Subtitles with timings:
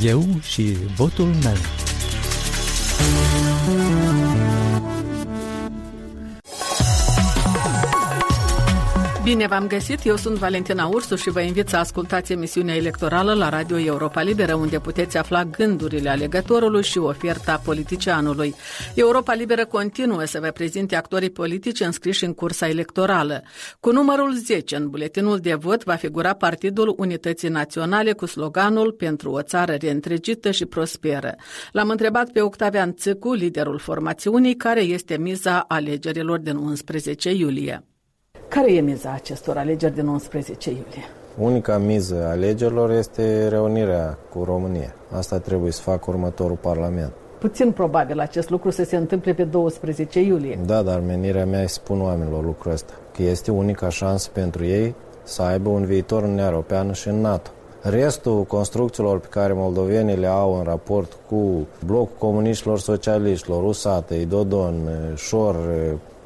[0.00, 1.56] Eu și votul meu.
[9.30, 13.48] Bine v-am găsit, eu sunt Valentina Ursu și vă invit să ascultați emisiunea electorală la
[13.48, 18.54] Radio Europa Liberă, unde puteți afla gândurile alegătorului și oferta politicianului.
[18.94, 23.42] Europa Liberă continuă să vă prezinte actorii politici înscriși în cursa electorală.
[23.80, 29.30] Cu numărul 10 în buletinul de vot va figura Partidul Unității Naționale cu sloganul Pentru
[29.30, 31.34] o țară reîntregită și prosperă.
[31.72, 37.84] L-am întrebat pe Octavian Țâcu, liderul formațiunii, care este miza alegerilor din 11 iulie.
[38.50, 41.04] Care e miza acestor alegeri din 11 iulie?
[41.38, 44.94] Unica miză a alegerilor este reunirea cu România.
[45.10, 47.12] Asta trebuie să facă următorul Parlament.
[47.38, 50.58] Puțin probabil acest lucru să se întâmple pe 12 iulie.
[50.66, 52.92] Da, dar menirea mea e să spun oamenilor lucrul ăsta.
[53.16, 57.20] Că este unica șansă pentru ei să aibă un viitor în Uniunea Europeană și în
[57.20, 57.50] NATO.
[57.82, 64.74] Restul construcțiilor pe care moldovenii le au în raport cu blocul comuniștilor socialiștilor, Usate, Dodon,
[65.16, 65.56] Șor,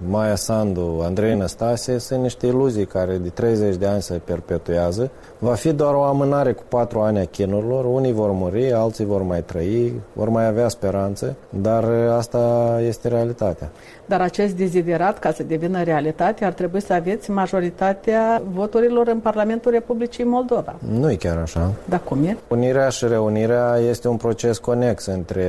[0.09, 5.11] Maia Sandu, Andrei Năstase sunt niște iluzii care de 30 de ani se perpetuează.
[5.45, 7.85] Va fi doar o amânare cu 4 ani a chinurilor.
[7.85, 11.85] Unii vor muri, alții vor mai trăi, vor mai avea speranțe, dar
[12.17, 13.71] asta este realitatea.
[14.07, 19.73] Dar acest deziderat, ca să devină realitate, ar trebui să aveți majoritatea voturilor în Parlamentul
[19.73, 20.75] Republicii Moldova.
[20.99, 21.73] Nu e chiar așa.
[21.89, 22.37] Da, cum e?
[22.49, 25.45] Unirea și reunirea este un proces conex între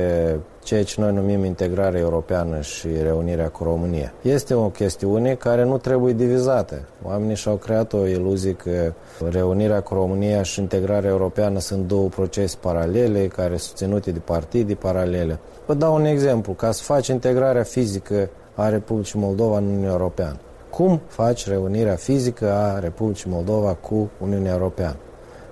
[0.62, 4.12] ceea ce noi numim integrare europeană și reunirea cu România.
[4.22, 6.74] Este o chestiune care nu trebuie divizată.
[7.04, 8.92] Oamenii și-au creat o iluzie că
[9.30, 14.74] reunirea cu România și integrarea europeană sunt două procese paralele, care sunt susținute de partide
[14.74, 15.38] paralele.
[15.66, 16.52] Vă dau un exemplu.
[16.52, 20.36] Ca să faci integrarea fizică a Republicii Moldova în Uniunea Europeană.
[20.70, 24.96] Cum faci reunirea fizică a Republicii Moldova cu Uniunea Europeană?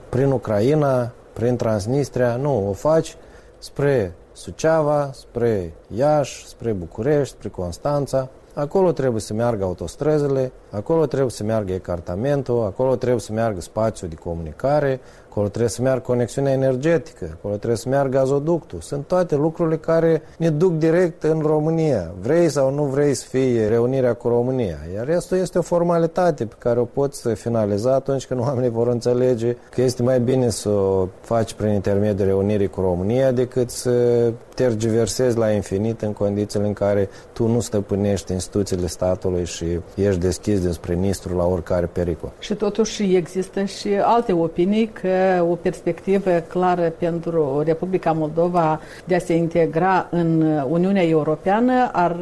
[0.08, 2.36] Prin Ucraina, prin Transnistria?
[2.36, 3.16] Nu, o faci
[3.58, 8.28] spre Suceava, spre Iași, spre București, spre Constanța.
[8.54, 14.10] Acolo trebuie să meargă autostrăzile, acolo trebuie să meargă ecartamentul, acolo trebuie să meargă spațiul
[14.10, 15.00] de comunicare,
[15.34, 18.80] acolo trebuie să meargă conexiunea energetică, acolo trebuie să meargă gazoductul.
[18.80, 22.12] Sunt toate lucrurile care ne duc direct în România.
[22.20, 24.78] Vrei sau nu vrei să fie reunirea cu România.
[24.94, 29.56] Iar restul este o formalitate pe care o poți finaliza atunci când oamenii vor înțelege
[29.70, 33.92] că este mai bine să o faci prin intermediul reunirii cu România decât să
[34.54, 40.60] tergiversezi la infinit în condițiile în care tu nu stăpânești instituțiile statului și ești deschis
[40.60, 42.32] despre nistru la oricare pericol.
[42.38, 49.18] Și totuși există și alte opinii că o perspectivă clară pentru Republica Moldova de a
[49.18, 52.16] se integra în Uniunea Europeană ar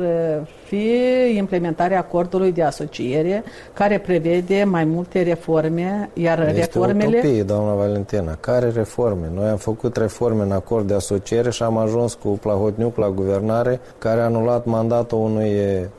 [0.73, 7.19] fi implementarea acordului de asociere care prevede mai multe reforme, iar este reformele...
[7.19, 8.35] utopie, doamna Valentina.
[8.41, 9.31] Care reforme?
[9.35, 13.81] Noi am făcut reforme în acord de asociere și am ajuns cu Plahotniuc la guvernare
[13.99, 15.51] care a anulat mandatul unui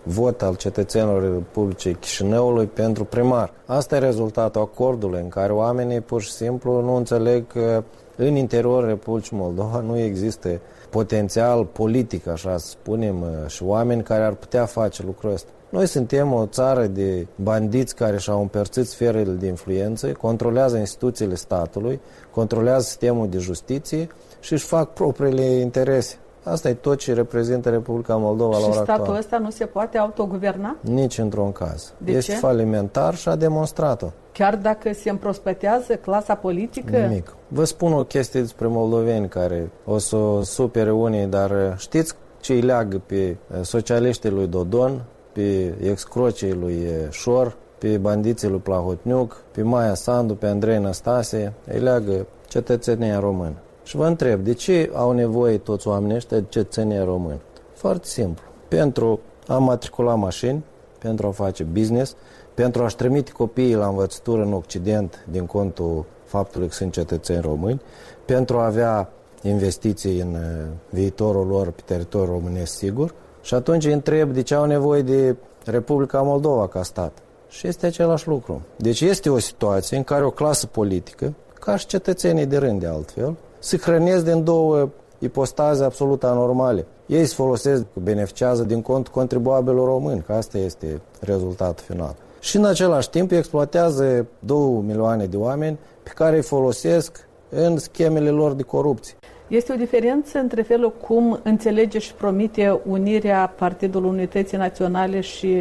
[0.04, 3.52] vot al cetățenilor Republicii Chișinăului pentru primar.
[3.66, 7.84] Asta e rezultatul acordului în care oamenii pur și simplu nu înțeleg că
[8.16, 10.60] în interiorul Republicii Moldova nu există
[10.90, 15.50] potențial politic, așa să spunem, și oameni care ar putea face lucrul ăsta.
[15.70, 22.00] Noi suntem o țară de bandiți care și-au împărțit sferele de influență, controlează instituțiile statului,
[22.32, 24.08] controlează sistemul de justiție
[24.40, 26.18] și își fac propriile interese.
[26.44, 29.20] Asta e tot ce reprezintă Republica Moldova și la ora statul actuală.
[29.20, 30.76] ăsta nu se poate autoguverna?
[30.82, 31.94] Nici într-un caz.
[31.98, 32.38] De este ce?
[32.38, 34.08] falimentar și a demonstrat-o.
[34.32, 36.98] Chiar dacă se împrospătează clasa politică?
[36.98, 37.36] Nimic.
[37.48, 42.54] Vă spun o chestie despre moldoveni care o să o supere unii, dar știți ce
[42.54, 48.60] îi leagă pe eh, socialiștii lui Dodon, pe excrocii lui eh, Șor, pe bandiții lui
[48.60, 53.56] Plahotniuc, pe Maia Sandu, pe Andrei Năstase, îi leagă cetățenia română.
[53.84, 57.40] Și vă întreb, de ce au nevoie toți oamenii ăștia de cetățenia română?
[57.74, 58.44] Foarte simplu.
[58.68, 60.64] Pentru a matricula mașini,
[61.00, 62.16] pentru a face business,
[62.54, 67.82] pentru a-și trimite copiii la învățătură în Occident din contul faptului că sunt cetățeni români,
[68.26, 69.10] pentru a avea
[69.42, 74.56] investiții în uh, viitorul lor pe teritoriul românesc sigur și atunci îi întreb de ce
[74.56, 77.18] au nevoie de Republica Moldova ca stat.
[77.50, 78.62] Și este același lucru.
[78.76, 82.88] Deci este o situație în care o clasă politică, ca și cetățenii de rând de
[82.88, 84.90] altfel, se hrănesc din două
[85.20, 86.86] ipostaze absolut anormale.
[87.06, 92.16] Ei se folosesc, beneficiază din cont contribuabilul român, că asta este rezultatul final.
[92.40, 98.30] Și în același timp exploatează 2 milioane de oameni pe care îi folosesc în schemele
[98.30, 99.16] lor de corupție.
[99.48, 105.58] Este o diferență între felul cum înțelege și promite unirea Partidului Unității Naționale și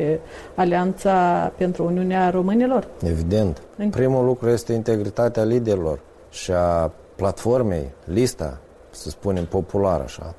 [0.55, 2.87] Alianța pentru Uniunea Românilor?
[3.05, 3.63] Evident.
[3.91, 6.01] Primul lucru este integritatea liderilor
[6.31, 8.59] și a platformei, lista
[8.91, 10.35] să spunem, popular așa.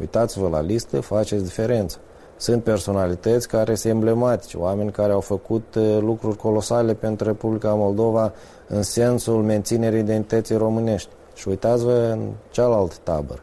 [0.00, 1.98] Uitați-vă la listă, faceți diferență.
[2.36, 8.32] Sunt personalități care sunt emblematice, oameni care au făcut uh, lucruri colosale pentru Republica Moldova
[8.66, 11.10] în sensul menținerii identității românești.
[11.34, 13.42] Și uitați-vă în cealaltă tabără.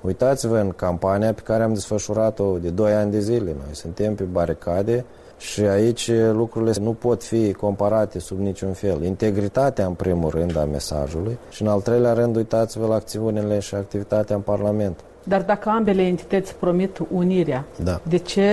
[0.00, 3.56] Uitați-vă în campania pe care am desfășurat-o de 2 ani de zile.
[3.64, 5.04] Noi suntem pe baricade
[5.42, 9.02] și aici lucrurile nu pot fi comparate sub niciun fel.
[9.02, 13.74] Integritatea, în primul rând, a mesajului și, în al treilea rând, uitați-vă la acțiunile și
[13.74, 15.00] activitatea în Parlament.
[15.24, 18.00] Dar dacă ambele entități promit unirea, da.
[18.08, 18.50] de ce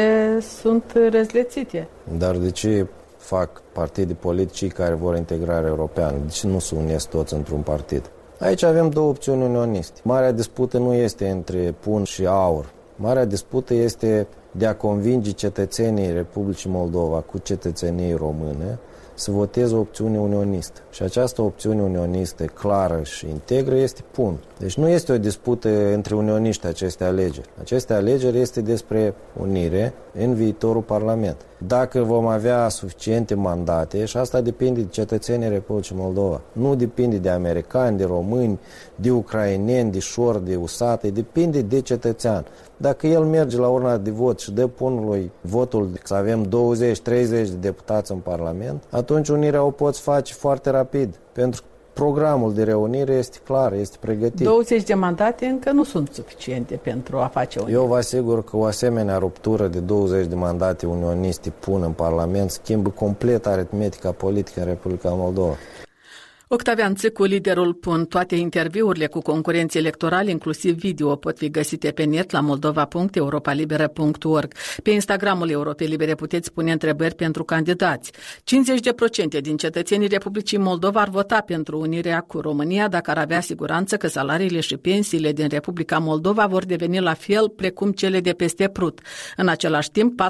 [0.60, 1.88] sunt răzlețite?
[2.18, 2.88] Dar de ce
[3.18, 6.18] fac partide politici care vor integrare europeană?
[6.26, 8.12] De ce nu se unesc toți într-un partid?
[8.40, 10.00] Aici avem două opțiuni unioniste.
[10.04, 12.70] Marea dispută nu este între pun și aur.
[12.96, 18.80] Marea dispută este de a convinge cetățenii Republicii Moldova cu cetățenii române
[19.14, 20.82] să voteze o opțiune unionistă.
[20.90, 24.38] Și această opțiune unionistă clară și integră este PUN.
[24.60, 27.50] Deci nu este o dispută între unioniști aceste alegeri.
[27.60, 31.36] Aceste alegeri este despre unire în viitorul Parlament.
[31.58, 37.30] Dacă vom avea suficiente mandate, și asta depinde de cetățenii Republicii Moldova, nu depinde de
[37.30, 38.60] americani, de români,
[38.96, 42.46] de ucraineni, de șori, de usate, depinde de cetățean.
[42.78, 46.50] Dacă el merge la urna de vot și dă punului votul să avem 20-30
[47.10, 51.20] de deputați în Parlament, atunci unirea o poți face foarte rapid.
[51.32, 51.64] Pentru
[52.00, 54.46] programul de reunire este clar, este pregătit.
[54.46, 57.80] 20 de mandate încă nu sunt suficiente pentru a face unirea.
[57.80, 62.52] Eu vă asigur că o asemenea ruptură de 20 de mandate unioniste pun în Parlament
[62.52, 65.56] schimbă complet aritmetica politică în Republica Moldova.
[66.52, 72.04] Octavian Țicu, liderul PUN, toate interviurile cu concurenții electorali, inclusiv video, pot fi găsite pe
[72.04, 74.54] net la moldova.europalibera.org.
[74.84, 78.12] Pe Instagramul Europei Libere puteți pune întrebări pentru candidați.
[78.12, 78.14] 50%
[79.42, 84.08] din cetățenii Republicii Moldova ar vota pentru unirea cu România dacă ar avea siguranță că
[84.08, 89.00] salariile și pensiile din Republica Moldova vor deveni la fel precum cele de peste Prut.
[89.36, 90.22] În același timp,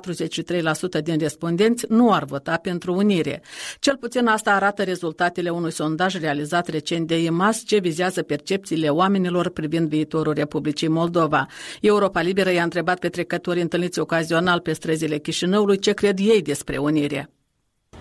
[1.00, 3.42] 43% din respondenți nu ar vota pentru unire.
[3.80, 8.90] Cel puțin asta arată rezultatele unui sondaj sondaj realizat recent de IMAS ce vizează percepțiile
[8.90, 11.46] oamenilor privind viitorul Republicii Moldova.
[11.82, 16.78] Europa Liberă i-a întrebat pe trecători întâlniți ocazional pe străzile Chișinăului ce cred ei despre
[16.78, 17.30] unire.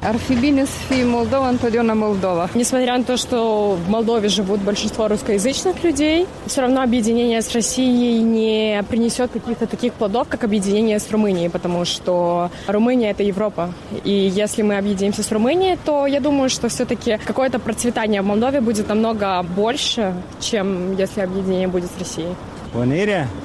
[0.00, 2.48] Să fie Moldova întotdeauna Moldova.
[2.54, 8.22] Несмотря на то, что в Молдове живут большинство русскоязычных людей, все равно объединение с Россией
[8.22, 13.74] не принесет каких-то таких плодов, как объединение с Румынией, потому что Румыния– это Европа.
[14.04, 14.12] И
[14.44, 18.88] если мы объединимся с Румынией, то я думаю, что все-таки какое-то процветание в Молдове будет
[18.88, 22.34] намного больше, чем если объединение будет с Россией.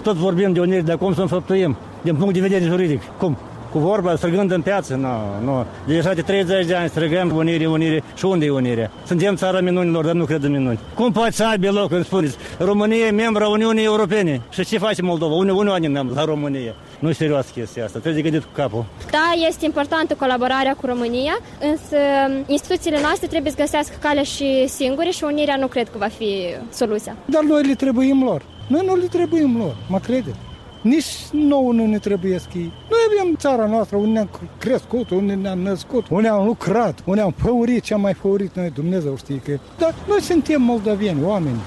[0.03, 1.77] Tot vorbim de unire, dar cum să înfăptuim?
[2.01, 3.37] Din punct de vedere juridic, cum?
[3.73, 4.95] Cu vorba, străgând în piață.
[4.95, 5.09] Nu,
[5.43, 5.65] nu.
[5.87, 8.03] Deja de 30 de ani străgăm unire, unire.
[8.15, 8.91] Și unde e unirea?
[9.05, 10.79] Suntem țara minunilor, dar nu cred în minuni.
[10.95, 12.37] Cum poate să aibă loc, îmi spuneți?
[12.59, 14.41] România e membra Uniunii Europene.
[14.49, 15.33] Și ce face Moldova?
[15.33, 16.75] Unde Uniunea ne la România?
[16.99, 18.85] Nu e serios chestia asta, trebuie gândit cu capul.
[19.11, 21.97] Da, este importantă colaborarea cu România, însă
[22.45, 26.55] instituțiile noastre trebuie să găsească calea și singure și unirea nu cred că va fi
[26.71, 27.15] soluția.
[27.25, 28.41] Dar noi le trebuim lor.
[28.67, 30.37] Noi nu le trebuim lor, mă credeți?
[30.83, 32.71] nici nouă nu ne trebuie ei.
[33.07, 34.29] Noi avem țara noastră unde ne-am
[34.59, 38.69] crescut, unde ne-am născut, unde am lucrat, unde am făurit, ce am mai făurit noi,
[38.69, 39.59] Dumnezeu știe că...
[39.77, 41.59] Dar noi suntem moldoveni, oameni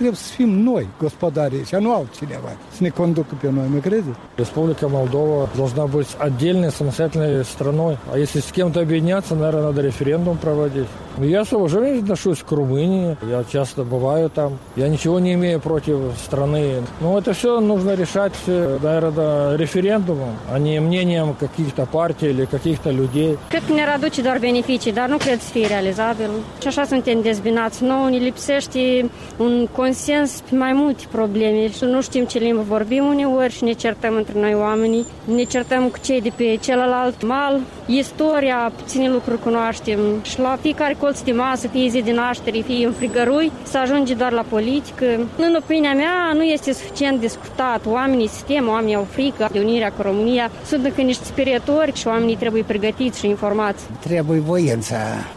[0.00, 4.12] trebuie să fim noi gospodarii, și nu altcineva, să ne conducă pe noi, mă crede?
[4.42, 7.94] Республика Молдова должна быть отдельной самостоятельной страной.
[8.12, 10.90] А если с кем-то объединяться, наверное, надо референдум проводить.
[11.18, 13.16] Но я с уважением отношусь к Румынии.
[13.36, 14.50] Я часто бываю там.
[14.76, 16.64] Я ничего не имею против страны.
[17.02, 23.32] Но это все нужно решать, наверное, референдумом, а не мнением каких-то партий или каких-то людей.
[23.50, 26.30] Cred că ne aduce doar beneficii, dar nu cred să fie realizabil.
[26.62, 27.84] Și așa suntem dezbinați.
[27.84, 33.04] Nouă ne lipsește un consens pe mai multe probleme și nu știm ce limbă vorbim
[33.04, 35.06] uneori și ne certăm între noi oamenii.
[35.24, 37.60] Ne certăm cu cei de pe celălalt mal.
[37.86, 42.86] Istoria, puține lucruri cunoaștem și la fiecare colț de masă, fie zi de naștere, fie
[42.86, 45.04] în frigărui, să ajunge doar la politică.
[45.36, 47.86] În opinia mea, nu este suficient discutat.
[47.86, 50.50] Oamenii sistem, oamenii au frică de unirea cu România.
[50.66, 53.82] Sunt încă niște speriatori și oamenii trebuie pregătiți și informați.
[54.00, 54.96] Trebuie voința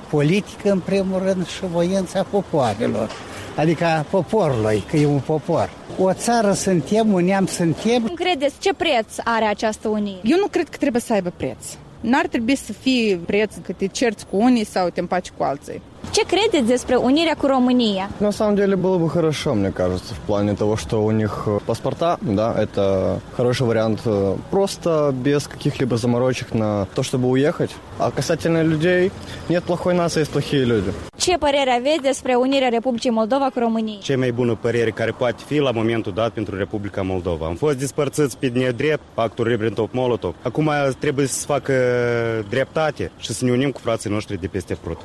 [0.09, 3.09] politică, în primul rând, și voința popoarelor
[3.55, 5.69] adică poporului, că e un popor.
[5.99, 8.01] O țară suntem, un neam suntem.
[8.03, 10.19] Cum credeți, ce preț are această unie?
[10.23, 11.57] Eu nu cred că trebuie să aibă preț.
[11.99, 15.81] N-ar trebui să fie preț că te cerți cu unii sau te împaci cu alții.
[16.10, 18.08] Ce credeți despre unirea cu România?
[18.18, 21.58] На самом деле было бы хорошо, мне кажется, в плане того, что у них э,
[21.66, 27.70] паспорта, да, это хороший вариант э, просто без каких-либо заморочек на то, чтобы уехать.
[27.98, 29.12] А касательно людей,
[29.48, 30.92] нет плохой нации, есть плохие люди.
[31.16, 33.98] Ce părere aveți despre unirea Republicii Moldova cu România?
[34.02, 37.46] Cea mai bună părere care poate fi la momentul dat pentru Republica Moldova.
[37.46, 40.34] Am fost dispărțiți pe nedrept, pactul Ribbentrop-Molotov.
[40.42, 41.72] Acum trebuie să se facă
[42.48, 44.98] dreptate și să ne unim cu frații noștri de peste Prut.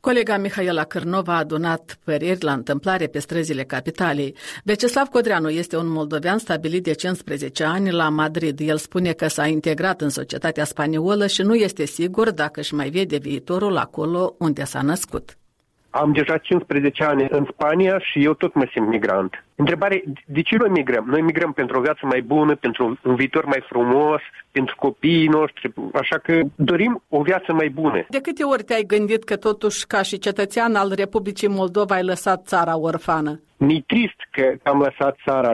[0.00, 4.36] Colega Mihaela Cârnova a adunat păreri la întâmplare pe străzile capitalei.
[4.64, 8.60] Veceslav Codreanu este un moldovean stabilit de 15 ani la Madrid.
[8.60, 12.90] El spune că s-a integrat în societatea spaniolă și nu este sigur dacă își mai
[12.90, 15.39] vede viitorul acolo unde s-a născut.
[15.90, 19.44] Am deja 15 ani în Spania și eu tot mă simt migrant.
[19.54, 21.04] Întrebare, de ce noi migrăm?
[21.08, 24.20] Noi migrăm pentru o viață mai bună, pentru un viitor mai frumos,
[24.50, 28.06] pentru copiii noștri, așa că dorim o viață mai bună.
[28.08, 32.42] De câte ori te-ai gândit că totuși ca și cetățean al Republicii Moldova ai lăsat
[32.46, 33.40] țara orfană?
[33.56, 35.52] Mi trist că am lăsat țara,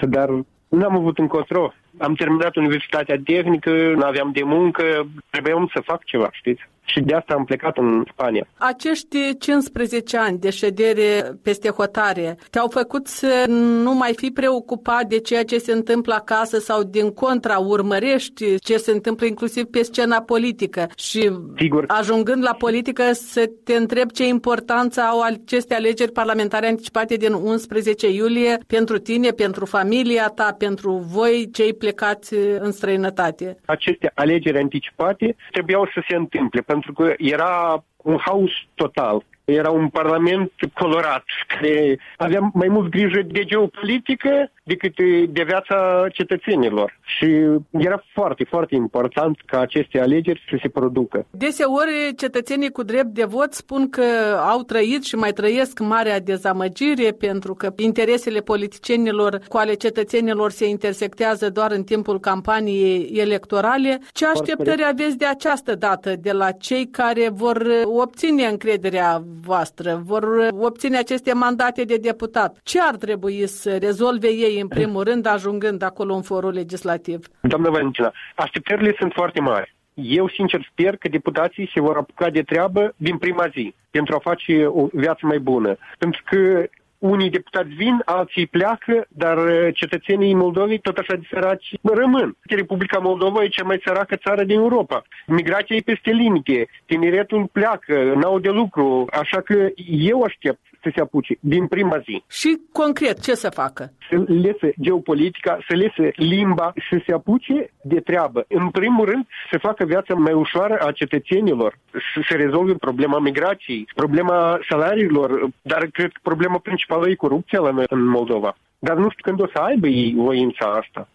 [0.00, 0.28] dar
[0.68, 1.72] n-am avut încotro.
[1.98, 4.82] Am terminat universitatea tehnică, nu aveam de muncă,
[5.30, 6.68] trebuiam să fac ceva, știți?
[6.86, 8.46] Și de asta am plecat în Spania.
[8.58, 13.44] Acești 15 ani de ședere peste hotare te-au făcut să
[13.82, 18.76] nu mai fi preocupat de ceea ce se întâmplă acasă sau din contra urmărești ce
[18.76, 21.84] se întâmplă inclusiv pe scena politică și Sigur.
[21.86, 28.10] ajungând la politică să te întreb ce importanță au aceste alegeri parlamentare anticipate din 11
[28.10, 33.56] iulie pentru tine, pentru familia ta, pentru voi cei plecați în străinătate.
[33.64, 39.24] Aceste alegeri anticipate trebuiau să se întâmple pentru că era un haos total.
[39.44, 44.94] Era un parlament colorat, care avea mai mult grijă de geopolitică decât
[45.30, 46.98] de viața cetățenilor.
[47.04, 47.26] Și
[47.70, 51.26] era foarte, foarte important ca aceste alegeri să se producă.
[51.30, 54.02] Deseori, cetățenii cu drept de vot spun că
[54.48, 60.68] au trăit și mai trăiesc marea dezamăgire pentru că interesele politicienilor cu ale cetățenilor se
[60.68, 64.00] intersectează doar în timpul campaniei electorale.
[64.12, 70.48] Ce așteptări aveți de această dată de la cei care vor obține încrederea voastră, vor
[70.58, 72.56] obține aceste mandate de deputat?
[72.62, 77.26] Ce ar trebui să rezolve ei în primul rând, ajungând acolo în forul legislativ?
[77.40, 79.74] Doamna Valentina, așteptările sunt foarte mari.
[79.94, 84.18] Eu, sincer, sper că deputații se vor apuca de treabă din prima zi pentru a
[84.18, 85.76] face o viață mai bună.
[85.98, 91.74] Pentru că unii deputați vin, alții pleacă, dar uh, cetățenii Moldovei tot așa de săraci
[91.82, 92.36] rămân.
[92.42, 95.02] Republica Moldova e cea mai săracă țară din Europa.
[95.26, 101.00] Migrația e peste limite, tineretul pleacă, n-au de lucru, așa că eu aștept să se
[101.00, 102.22] apuce din prima zi.
[102.28, 103.92] Și concret, ce să facă?
[104.10, 108.44] Să lese geopolitica, să lese limba, să se apuce de treabă.
[108.48, 111.78] În primul rând, să facă viața mai ușoară a cetățenilor,
[112.14, 117.70] să se rezolve problema migrației, problema salariilor, dar cred că problema principală e corupția la
[117.70, 118.56] noi în Moldova.
[118.78, 121.08] Dar nu știu când o să aibă ei voința asta.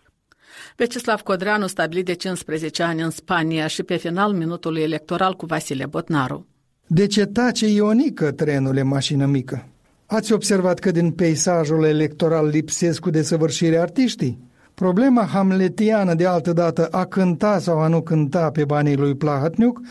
[0.76, 5.86] Vecislav Codreanu stabilit de 15 ani în Spania și pe final minutului electoral cu Vasile
[5.86, 6.46] Botnaru.
[6.94, 9.68] De ce tace Ionică, trenule mașină mică?
[10.06, 14.40] Ați observat că din peisajul electoral lipsesc cu desăvârșire artiștii?
[14.74, 19.82] Problema hamletiană de altă dată a cânta sau a nu cânta pe banii lui Plahatniuc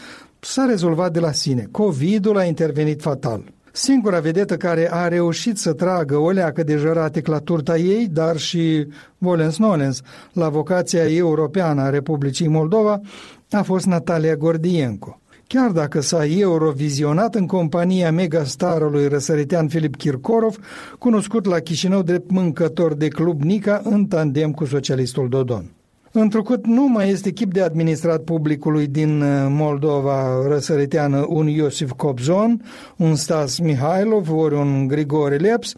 [0.41, 1.69] s-a rezolvat de la sine.
[1.71, 3.45] Covid-ul a intervenit fatal.
[3.73, 8.37] Singura vedetă care a reușit să tragă o leacă de jăratic la turta ei, dar
[8.37, 8.87] și
[9.19, 10.01] volens nolens
[10.33, 13.01] la vocația europeană a Republicii Moldova,
[13.51, 15.20] a fost Natalia Gordienko.
[15.55, 20.59] Chiar dacă s-a eurovizionat în compania megastarului răsăritean Filip Kirkorov,
[20.99, 25.71] cunoscut la Chișinău drept mâncător de club Nica în tandem cu socialistul Dodon.
[26.13, 32.63] Întrucât nu mai este chip de administrat publicului din uh, Moldova răsăriteană un Iosif Cobzon,
[32.97, 35.75] un Stas Mihailov ori un Grigore Leps,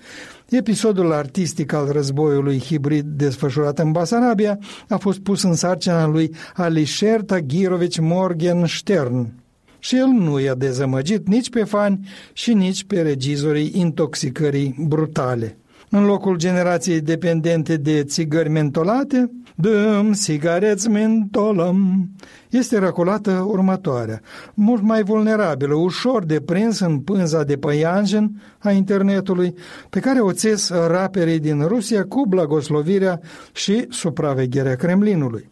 [0.48, 7.22] episodul artistic al războiului hibrid desfășurat în Basarabia a fost pus în sarcina lui Alisher
[7.22, 9.41] Tagirovici Morgenstern,
[9.82, 15.56] și el nu i-a dezamăgit nici pe fani și nici pe regizorii intoxicării brutale.
[15.90, 22.08] În locul generației dependente de țigări mentolate, dăm sigareți mentolăm,
[22.50, 24.20] este racolată următoarea,
[24.54, 29.54] mult mai vulnerabilă, ușor de prins în pânza de păianjen a internetului,
[29.90, 33.20] pe care o țes raperii din Rusia cu blagoslovirea
[33.52, 35.50] și supravegherea Kremlinului.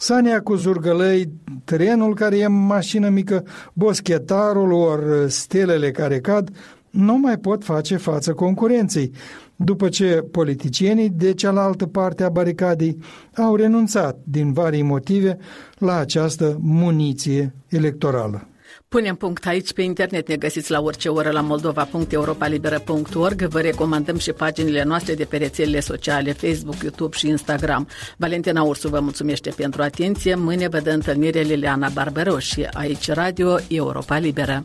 [0.00, 1.32] Sania cu zurgălăi,
[1.64, 6.50] trenul care e mașină mică, boschetarul ori stelele care cad,
[6.90, 9.12] nu mai pot face față concurenței,
[9.56, 12.98] după ce politicienii de cealaltă parte a baricadei
[13.36, 15.38] au renunțat din vari motive
[15.78, 18.48] la această muniție electorală.
[18.88, 23.42] Punem punct aici pe internet, ne găsiți la orice oră la moldova.europalibera.org.
[23.42, 27.88] Vă recomandăm și paginile noastre de pe rețelele sociale, Facebook, YouTube și Instagram.
[28.16, 30.34] Valentina Ursu vă mulțumește pentru atenție.
[30.34, 34.62] Mâine vă dă întâlnire Liliana Barbaroși aici Radio Europa Liberă.